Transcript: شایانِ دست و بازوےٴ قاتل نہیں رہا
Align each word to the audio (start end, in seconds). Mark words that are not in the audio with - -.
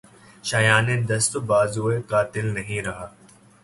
شایانِ 0.43 0.87
دست 1.07 1.31
و 1.35 1.39
بازوےٴ 1.41 2.01
قاتل 2.01 2.47
نہیں 2.53 2.81
رہا 2.81 3.07